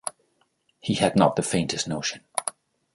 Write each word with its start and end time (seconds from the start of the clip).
He 0.79 0.95
had 0.95 1.15
not 1.15 1.35
the 1.35 1.43
faintest 1.43 1.87
notion. 1.87 2.23